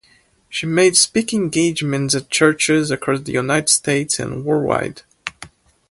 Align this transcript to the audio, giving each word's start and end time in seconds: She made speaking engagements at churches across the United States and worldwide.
She 0.49 0.65
made 0.65 0.97
speaking 0.97 1.43
engagements 1.43 2.15
at 2.15 2.31
churches 2.31 2.89
across 2.89 3.21
the 3.21 3.33
United 3.33 3.69
States 3.69 4.17
and 4.17 4.43
worldwide. 4.43 5.03